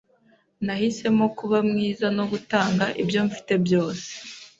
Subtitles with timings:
[0.65, 4.09] Nahisemo kuba mwiza no gutanga ibyo mfite byose.